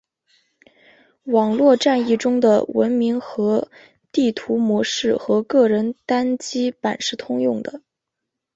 [1.25, 3.69] 网络战役中的文明和
[4.11, 7.83] 地图模式和个人单机版是通用的。